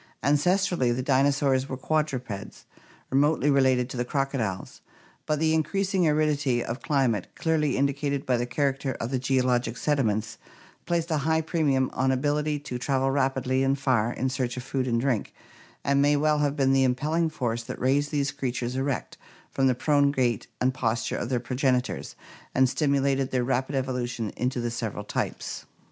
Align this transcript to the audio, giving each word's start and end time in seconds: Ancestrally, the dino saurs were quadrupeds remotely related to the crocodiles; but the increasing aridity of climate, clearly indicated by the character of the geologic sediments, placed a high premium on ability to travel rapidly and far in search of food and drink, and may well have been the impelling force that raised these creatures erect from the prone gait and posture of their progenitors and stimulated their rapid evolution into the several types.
Ancestrally, 0.23 0.91
the 0.95 1.03
dino 1.03 1.29
saurs 1.29 1.69
were 1.69 1.77
quadrupeds 1.77 2.65
remotely 3.11 3.51
related 3.51 3.87
to 3.91 3.97
the 3.97 4.03
crocodiles; 4.03 4.81
but 5.27 5.37
the 5.37 5.53
increasing 5.53 6.07
aridity 6.07 6.65
of 6.65 6.81
climate, 6.81 7.27
clearly 7.35 7.77
indicated 7.77 8.25
by 8.25 8.35
the 8.35 8.47
character 8.47 8.93
of 8.93 9.11
the 9.11 9.19
geologic 9.19 9.77
sediments, 9.77 10.39
placed 10.87 11.11
a 11.11 11.19
high 11.19 11.41
premium 11.41 11.91
on 11.93 12.11
ability 12.11 12.57
to 12.57 12.79
travel 12.79 13.11
rapidly 13.11 13.63
and 13.63 13.77
far 13.77 14.11
in 14.11 14.27
search 14.27 14.57
of 14.57 14.63
food 14.63 14.87
and 14.87 14.99
drink, 15.01 15.35
and 15.83 16.01
may 16.01 16.15
well 16.15 16.39
have 16.39 16.55
been 16.55 16.73
the 16.73 16.83
impelling 16.83 17.29
force 17.29 17.61
that 17.61 17.79
raised 17.79 18.09
these 18.09 18.31
creatures 18.31 18.75
erect 18.75 19.19
from 19.51 19.67
the 19.67 19.75
prone 19.75 20.11
gait 20.11 20.47
and 20.59 20.73
posture 20.73 21.15
of 21.17 21.29
their 21.29 21.39
progenitors 21.39 22.15
and 22.55 22.67
stimulated 22.67 23.29
their 23.29 23.43
rapid 23.43 23.75
evolution 23.75 24.31
into 24.31 24.59
the 24.59 24.71
several 24.71 25.03
types. 25.03 25.65